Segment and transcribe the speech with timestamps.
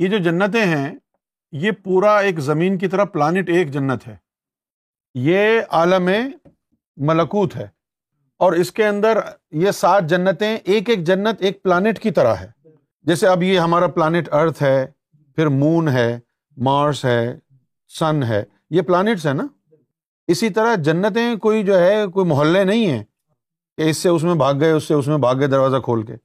[0.00, 0.88] یہ جو جنتیں ہیں
[1.60, 4.16] یہ پورا ایک زمین کی طرح پلانٹ ایک جنت ہے
[5.28, 6.08] یہ عالم
[7.10, 7.66] ملکوت ہے
[8.44, 9.18] اور اس کے اندر
[9.62, 12.50] یہ سات جنتیں ایک ایک جنت ایک پلانٹ کی طرح ہے
[13.10, 14.76] جیسے اب یہ ہمارا پلانٹ ارتھ ہے
[15.36, 16.06] پھر مون ہے
[16.68, 17.20] مارس ہے
[17.98, 18.42] سن ہے
[18.76, 19.46] یہ پلانٹس ہیں نا
[20.34, 23.02] اسی طرح جنتیں کوئی جو ہے کوئی محلے نہیں ہیں
[23.76, 26.04] کہ اس سے اس میں بھاگ گئے اس سے اس میں بھاگ گئے دروازہ کھول
[26.06, 26.16] کے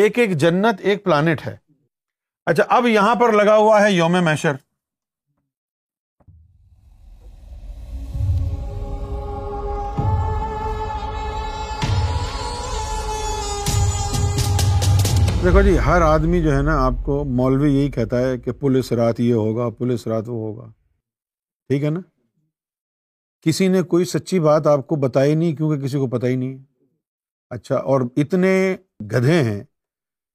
[0.00, 1.56] ایک ایک جنت ایک پلانٹ ہے
[2.48, 4.52] اچھا اب یہاں پر لگا ہوا ہے یوم میشر
[15.42, 18.90] دیکھو جی ہر آدمی جو ہے نا آپ کو مولوی یہی کہتا ہے کہ پولیس
[19.00, 20.66] رات یہ ہوگا پولیس رات وہ ہوگا
[21.68, 22.00] ٹھیک ہے نا
[23.46, 26.56] کسی نے کوئی سچی بات آپ کو بتائی نہیں کیونکہ کسی کو پتہ ہی نہیں
[27.54, 28.52] اچھا اور اتنے
[29.12, 29.62] گدھے ہیں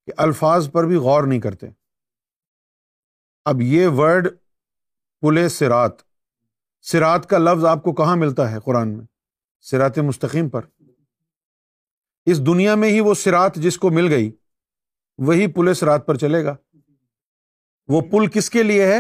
[0.06, 1.68] کہ الفاظ پر بھی غور نہیں کرتے
[3.50, 4.28] اب یہ ورڈ
[5.22, 5.92] پل سرات
[6.92, 9.06] سرات کا لفظ آپ کو کہاں ملتا ہے قرآن میں
[9.72, 10.62] سرات مستقیم پر
[12.34, 14.30] اس دنیا میں ہی وہ سرات جس کو مل گئی
[15.28, 16.56] وہی پل سرات پر چلے گا
[17.94, 19.00] وہ پل کس کے لیے ہے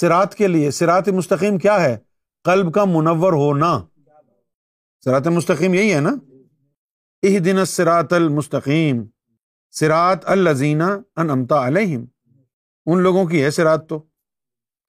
[0.00, 1.96] سرات کے لیے سرات مستقیم کیا ہے
[2.44, 3.74] قلب کا منور ہونا
[5.04, 6.14] سرات مستقیم یہی ہے نا
[7.44, 9.04] دن سرات المستقیم
[9.80, 10.84] سرات الزینہ
[11.30, 12.02] امتا علیہم
[12.88, 13.98] ان لوگوں کی ہے سرات تو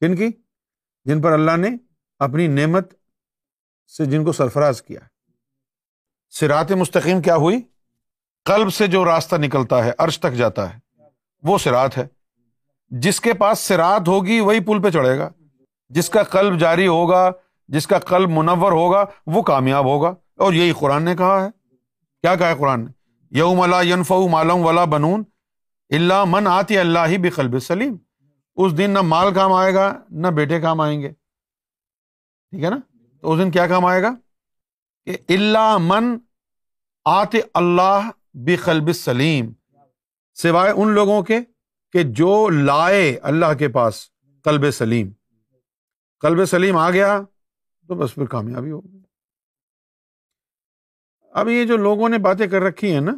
[0.02, 0.30] کن کی
[1.10, 1.68] جن پر اللہ نے
[2.28, 2.94] اپنی نعمت
[3.98, 5.00] سے جن کو سرفراز کیا
[6.40, 7.62] سرات مستقیم کیا ہوئی
[8.46, 10.80] قلب سے جو راستہ نکلتا ہے عرش تک جاتا ہے
[11.48, 12.06] وہ سرات ہے
[13.04, 15.30] جس کے پاس سرات ہوگی وہی پل پہ چڑھے گا
[15.98, 17.30] جس کا قلب جاری ہوگا
[17.76, 20.14] جس کا قلب منور ہوگا وہ کامیاب ہوگا
[20.46, 21.50] اور یہی قرآن نے کہا ہے
[22.22, 22.92] کیا کہا ہے قرآن نے
[23.38, 25.24] یوم ملا مالم ولا بنون
[25.98, 27.96] اللہ من آتی اللہ ہی بقلب سلیم
[28.64, 32.78] اس دن نہ مال کام آئے گا نہ بیٹے کام آئیں گے ٹھیک ہے نا
[33.22, 34.12] تو اس دن کیا کام آئے گا
[35.06, 36.16] کہ اللہ من
[37.16, 38.10] آتے اللہ
[38.48, 39.52] بقلب سلیم
[40.42, 41.40] سوائے ان لوگوں کے
[41.94, 44.02] کہ جو لائے اللہ کے پاس
[44.44, 45.12] قلب سلیم
[46.22, 47.20] قلب سلیم آ گیا
[47.88, 49.02] تو بس پھر کامیابی ہو گئی
[51.42, 53.12] اب یہ جو لوگوں نے باتیں کر رکھی ہیں نا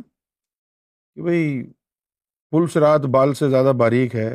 [1.15, 1.45] کہ بھائی
[2.51, 4.29] پلس رات بال سے زیادہ باریک ہے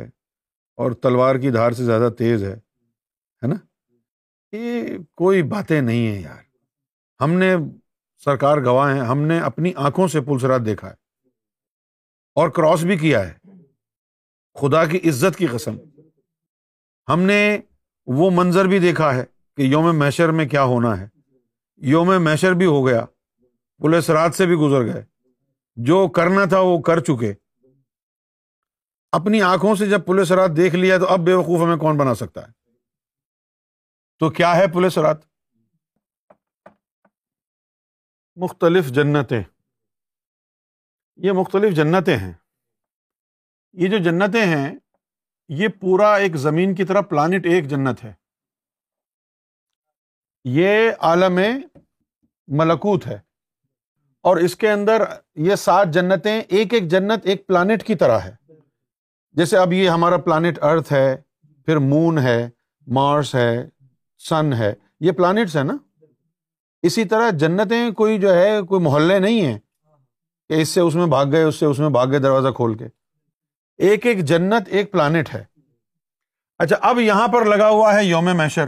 [0.83, 3.55] اور تلوار کی دھار سے زیادہ تیز ہے ہے نا
[4.55, 6.41] یہ کوئی باتیں نہیں ہیں یار
[7.23, 7.53] ہم نے
[8.25, 10.99] سرکار گواہ ہیں ہم نے اپنی آنکھوں سے پلس رات دیکھا ہے
[12.41, 13.33] اور کراس بھی کیا ہے
[14.59, 15.75] خدا کی عزت کی قسم
[17.09, 17.37] ہم نے
[18.17, 19.23] وہ منظر بھی دیکھا ہے
[19.57, 21.07] کہ یوم محشر میں کیا ہونا ہے
[21.87, 23.05] یوم محشر بھی ہو گیا
[23.81, 25.03] پولیس رات سے بھی گزر گئے
[25.87, 27.33] جو کرنا تھا وہ کر چکے
[29.17, 32.13] اپنی آنکھوں سے جب پولیس رات دیکھ لیا تو اب بے وقوف ہمیں کون بنا
[32.15, 32.51] سکتا ہے
[34.19, 35.25] تو کیا ہے پولیس رات
[38.43, 39.41] مختلف جنتیں
[41.23, 42.31] یہ مختلف جنتیں ہیں
[43.81, 44.71] یہ جو جنتیں ہیں
[45.59, 48.13] یہ پورا ایک زمین کی طرح پلانٹ ایک جنت ہے
[50.59, 51.39] یہ عالم
[52.59, 53.17] ملکوت ہے
[54.29, 55.03] اور اس کے اندر
[55.49, 58.33] یہ سات جنتیں ایک ایک جنت ایک پلانٹ کی طرح ہے
[59.39, 61.15] جیسے اب یہ ہمارا پلانٹ ارتھ ہے
[61.65, 62.37] پھر مون ہے
[62.95, 63.51] مارس ہے
[64.29, 64.73] سن ہے
[65.05, 65.73] یہ پلانٹس ہیں نا
[66.89, 69.57] اسی طرح جنتیں کوئی جو ہے کوئی محلے نہیں ہیں
[70.49, 71.31] کہ اس سے اس میں بھاگ
[72.11, 72.85] گئے دروازہ کھول کے
[73.89, 75.43] ایک ایک جنت ایک پلانٹ ہے
[76.63, 78.67] اچھا اب یہاں پر لگا ہوا ہے یوم میشر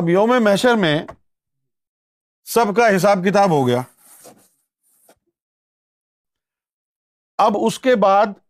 [0.00, 0.98] اب یوم میشر میں
[2.54, 3.82] سب کا حساب کتاب ہو گیا
[7.46, 8.40] اب اس کے بعد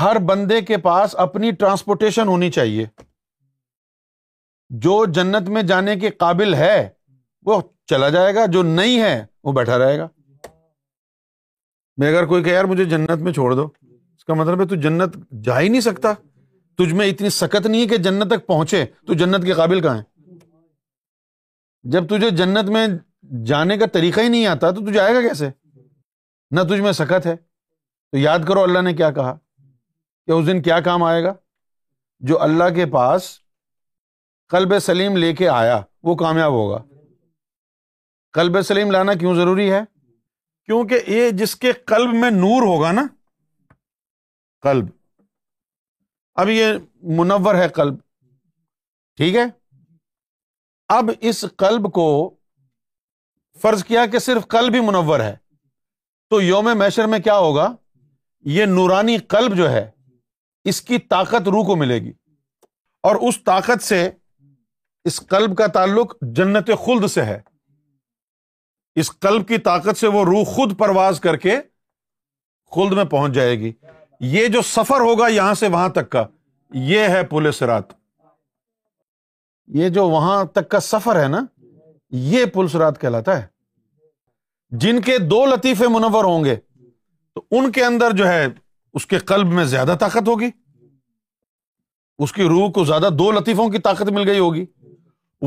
[0.00, 2.86] ہر بندے کے پاس اپنی ٹرانسپورٹیشن ہونی چاہیے
[4.84, 6.88] جو جنت میں جانے کے قابل ہے
[7.46, 7.60] وہ
[7.90, 10.06] چلا جائے گا جو نہیں ہے وہ بیٹھا رہے گا
[11.98, 14.74] میں اگر کوئی کہ یار مجھے جنت میں چھوڑ دو اس کا مطلب ہے تو
[14.82, 16.12] جنت جا ہی نہیں سکتا
[16.78, 19.98] تجھ میں اتنی سکت نہیں ہے کہ جنت تک پہنچے تو جنت کے قابل کہاں
[20.00, 20.38] ہے
[21.92, 22.86] جب تجھے جنت میں
[23.46, 25.48] جانے کا طریقہ ہی نہیں آتا تو تجھے آئے گا کیسے
[26.56, 29.36] نہ تجھ میں سکت ہے تو یاد کرو اللہ نے کیا کہا
[30.26, 31.32] کہ اس دن کیا کام آئے گا
[32.30, 33.24] جو اللہ کے پاس
[34.50, 36.78] قلب سلیم لے کے آیا وہ کامیاب ہوگا
[38.38, 39.80] قلب سلیم لانا کیوں ضروری ہے
[40.66, 43.06] کیونکہ یہ جس کے قلب میں نور ہوگا نا
[44.66, 44.88] قلب
[46.42, 46.72] اب یہ
[47.18, 47.96] منور ہے قلب
[49.16, 49.44] ٹھیک ہے
[50.98, 52.06] اب اس قلب کو
[53.62, 55.34] فرض کیا کہ صرف قلب ہی منور ہے
[56.30, 57.66] تو یوم میشر میں کیا ہوگا
[58.56, 59.90] یہ نورانی قلب جو ہے
[60.70, 62.12] اس کی طاقت روح کو ملے گی
[63.08, 64.08] اور اس طاقت سے
[65.10, 67.40] اس قلب کا تعلق جنت خلد سے ہے
[69.00, 71.56] اس قلب کی طاقت سے وہ روح خود پرواز کر کے
[72.76, 73.72] خلد میں پہنچ جائے گی
[74.36, 76.24] یہ جو سفر ہوگا یہاں سے وہاں تک کا
[76.90, 77.92] یہ ہے پولیس سرات
[79.78, 81.40] یہ جو وہاں تک کا سفر ہے نا
[82.30, 83.46] یہ پل سرات کہلاتا ہے
[84.80, 86.54] جن کے دو لطیفے منور ہوں گے
[87.34, 88.44] تو ان کے اندر جو ہے
[88.96, 90.48] اس کے قلب میں زیادہ طاقت ہوگی
[92.24, 94.64] اس کی روح کو زیادہ دو لطیفوں کی طاقت مل گئی ہوگی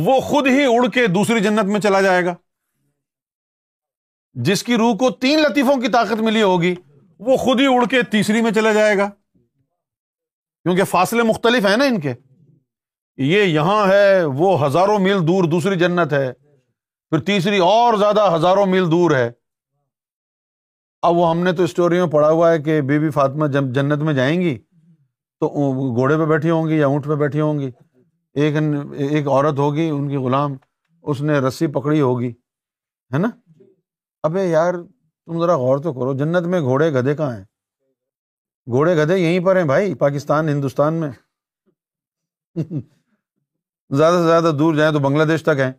[0.06, 2.34] وہ خود ہی اڑ کے دوسری جنت میں چلا جائے گا
[4.48, 6.74] جس کی روح کو تین لطیفوں کی طاقت ملی ہوگی
[7.28, 11.86] وہ خود ہی اڑ کے تیسری میں چلا جائے گا کیونکہ فاصلے مختلف ہیں نا
[11.92, 12.14] ان کے
[13.30, 16.32] یہ یہاں ہے وہ ہزاروں میل دور دوسری جنت ہے
[17.10, 19.30] پھر تیسری اور زیادہ ہزاروں میل دور ہے
[21.06, 23.66] اب وہ ہم نے تو اسٹوری میں پڑھا ہوا ہے کہ بی بی فاطمہ جب
[23.76, 24.56] جنت میں جائیں گی
[25.42, 25.48] تو
[26.00, 27.70] گھوڑے پہ بیٹھی ہوں گی یا اونٹ پہ بیٹھی ہوں گی
[28.44, 28.56] ایک
[29.10, 30.56] ایک عورت ہوگی ان کی غلام
[31.14, 32.30] اس نے رسی پکڑی ہوگی
[33.14, 33.28] ہے نا
[34.30, 37.44] ابھی یار تم ذرا غور تو کرو جنت میں گھوڑے گدھے کہاں ہیں
[38.76, 41.10] گھوڑے گدھے یہیں پر ہیں بھائی پاکستان ہندوستان میں
[42.66, 45.72] زیادہ سے زیادہ دور جائیں تو بنگلہ دیش تک ہیں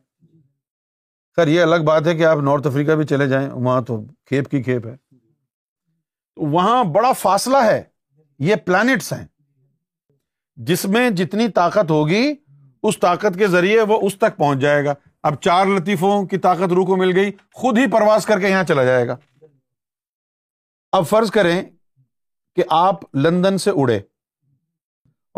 [1.37, 4.51] خیر یہ الگ بات ہے کہ آپ نارتھ افریقہ بھی چلے جائیں وہاں تو کھیپ
[4.51, 4.95] کی کھیپ ہے
[6.53, 7.83] وہاں بڑا فاصلہ ہے
[8.49, 9.25] یہ پلانٹس ہیں
[10.67, 12.25] جس میں جتنی طاقت ہوگی
[12.89, 14.95] اس طاقت کے ذریعے وہ اس تک پہنچ جائے گا
[15.29, 17.31] اب چار لطیفوں کی طاقت روح کو مل گئی
[17.61, 19.17] خود ہی پرواز کر کے یہاں چلا جائے گا
[20.97, 21.61] اب فرض کریں
[22.57, 23.97] کہ آپ لندن سے اڑے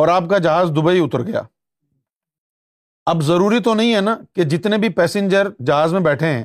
[0.03, 1.43] اور آپ کا جہاز دبئی اتر گیا
[3.11, 6.45] اب ضروری تو نہیں ہے نا کہ جتنے بھی پیسنجر جہاز میں بیٹھے ہیں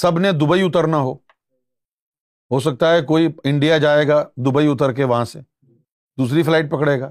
[0.00, 1.14] سب نے دبئی اترنا ہو
[2.52, 5.38] ہو سکتا ہے کوئی انڈیا جائے گا دبئی اتر کے وہاں سے
[6.18, 7.10] دوسری فلائٹ پکڑے گا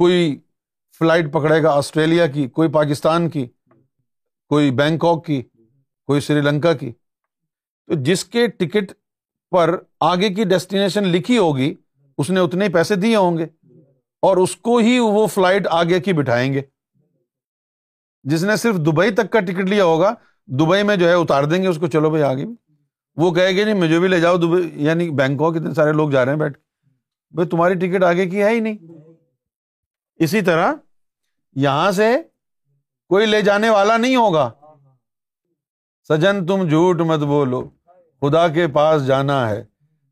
[0.00, 0.18] کوئی
[0.98, 3.46] فلائٹ پکڑے گا آسٹریلیا کی کوئی پاکستان کی
[4.50, 5.40] کوئی بینکاک کی
[6.06, 8.92] کوئی سری لنکا کی تو جس کے ٹکٹ
[9.54, 9.74] پر
[10.10, 11.72] آگے کی ڈیسٹینیشن لکھی ہوگی
[12.18, 13.46] اس نے اتنے پیسے دیے ہوں گے
[14.28, 16.62] اور اس کو ہی وہ فلائٹ آگے کی بٹھائیں گے
[18.32, 20.14] جس نے صرف دبئی تک کا ٹکٹ لیا ہوگا
[20.60, 22.54] دبئی میں جو ہے اتار دیں گے اس کو چلو بھائی آگے بھی
[23.20, 26.32] وہ کہے نہیں مجھے بھی لے جاؤ دبئی یعنی بینکاک اتنے سارے لوگ جا رہے
[26.32, 26.60] ہیں بیٹھ کے
[27.36, 28.76] بھائی تمہاری ٹکٹ آگے کی ہے ہی نہیں
[30.24, 30.72] اسی طرح
[31.64, 32.12] یہاں سے
[33.10, 34.50] کوئی لے جانے والا نہیں ہوگا
[36.08, 37.60] سجن تم جھوٹ مت بولو
[38.22, 39.62] خدا کے پاس جانا ہے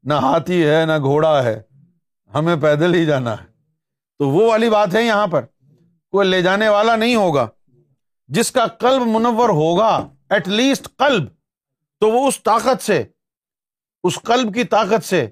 [0.08, 1.61] نہ ہاتھی ہے نہ گھوڑا ہے
[2.35, 3.49] ہمیں پیدل ہی جانا ہے
[4.19, 5.44] تو وہ والی بات ہے یہاں پر
[6.12, 7.47] کوئی لے جانے والا نہیں ہوگا
[8.37, 9.93] جس کا قلب منور ہوگا
[10.37, 11.25] ایٹ لیسٹ قلب
[12.00, 13.02] تو وہ اس طاقت سے
[14.08, 15.26] اس قلب کی طاقت سے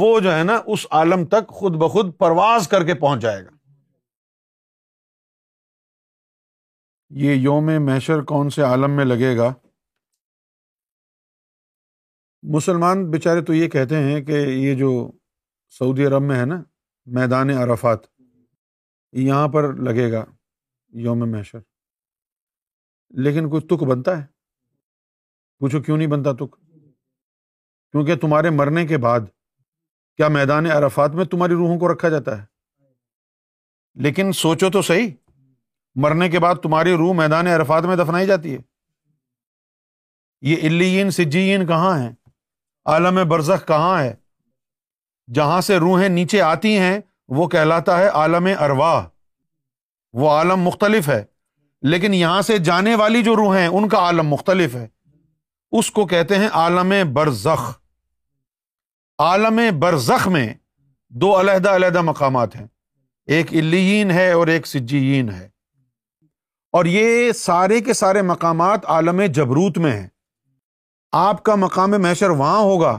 [0.00, 3.50] وہ جو ہے نا اس عالم تک خود بخود پرواز کر کے پہنچ جائے گا
[7.22, 9.52] یہ یوم محشر کون سے عالم میں لگے گا
[12.56, 14.90] مسلمان بیچارے تو یہ کہتے ہیں کہ یہ جو
[15.78, 16.62] سعودی عرب میں ہے نا
[17.18, 18.06] میدان عرفات
[19.26, 20.24] یہاں پر لگے گا
[21.06, 21.58] یوم محشر
[23.24, 24.32] لیکن کوئی تک بنتا ہے
[25.60, 26.56] پوچھو کیوں نہیں بنتا تک
[27.92, 29.20] کیونکہ تمہارے مرنے کے بعد
[30.16, 32.44] کیا میدان عرفات میں تمہاری روحوں کو رکھا جاتا ہے
[34.06, 35.08] لیکن سوچو تو صحیح
[36.04, 38.58] مرنے کے بعد تمہاری روح میدان عرفات میں دفنائی جاتی ہے
[40.50, 42.10] یہ علیین سجین کہاں ہیں
[42.94, 44.12] عالم برزخ کہاں ہے
[45.34, 46.98] جہاں سے روحیں نیچے آتی ہیں
[47.36, 49.04] وہ کہلاتا ہے عالم ارواح
[50.22, 51.22] وہ عالم مختلف ہے
[51.92, 54.86] لیکن یہاں سے جانے والی جو روحیں ان کا عالم مختلف ہے
[55.78, 57.60] اس کو کہتے ہیں عالم برزخ
[59.22, 60.52] عالم برزخ میں
[61.20, 62.66] دو علیحدہ علیحدہ مقامات ہیں
[63.36, 65.48] ایک الین ہے اور ایک سجیین ہے
[66.78, 70.06] اور یہ سارے کے سارے مقامات عالم جبروت میں ہیں
[71.26, 72.96] آپ کا مقام محشر وہاں ہوگا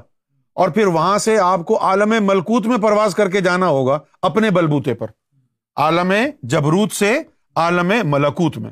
[0.63, 4.00] اور پھر وہاں سے آپ کو عالم ملکوت میں پرواز کر کے جانا ہوگا
[4.32, 5.12] اپنے بلبوتے پر
[5.86, 6.13] عالم
[6.55, 7.15] جبروت سے
[7.65, 8.72] عالم ملکوت میں